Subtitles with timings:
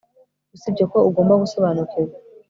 [0.55, 2.17] usibye ko ugomba gusobanukirwa